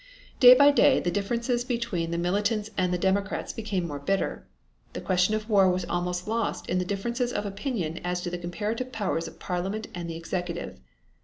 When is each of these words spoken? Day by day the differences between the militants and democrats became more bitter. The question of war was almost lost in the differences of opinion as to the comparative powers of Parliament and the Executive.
Day 0.39 0.55
by 0.55 0.71
day 0.71 0.99
the 0.99 1.11
differences 1.11 1.63
between 1.63 2.09
the 2.09 2.17
militants 2.17 2.71
and 2.75 2.99
democrats 2.99 3.53
became 3.53 3.85
more 3.87 3.99
bitter. 3.99 4.47
The 4.93 4.99
question 5.01 5.35
of 5.35 5.47
war 5.47 5.69
was 5.69 5.85
almost 5.85 6.27
lost 6.27 6.67
in 6.67 6.79
the 6.79 6.85
differences 6.85 7.31
of 7.31 7.45
opinion 7.45 7.99
as 8.03 8.19
to 8.21 8.31
the 8.31 8.39
comparative 8.39 8.91
powers 8.91 9.27
of 9.27 9.37
Parliament 9.37 9.89
and 9.93 10.09
the 10.09 10.15
Executive. 10.15 10.79